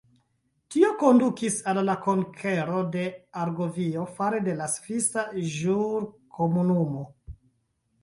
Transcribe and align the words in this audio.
Tio 0.75 0.87
kondukis 1.03 1.57
al 1.73 1.81
la 1.89 1.97
konkero 2.07 2.81
de 2.97 3.05
Argovio 3.43 4.09
fare 4.19 4.43
de 4.51 4.59
la 4.65 4.73
Svisa 4.81 5.29
Ĵurkomunumo. 5.61 7.09